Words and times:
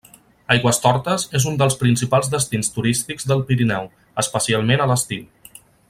Aigüestortes 0.53 1.25
és 1.39 1.45
un 1.51 1.59
dels 1.59 1.77
principals 1.83 2.31
destins 2.37 2.73
turístics 2.79 3.29
del 3.33 3.45
Pirineu, 3.51 3.87
especialment 4.25 4.87
a 4.87 4.93
l'estiu. 4.95 5.31